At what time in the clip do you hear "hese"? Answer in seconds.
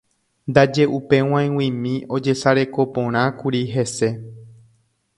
3.73-4.09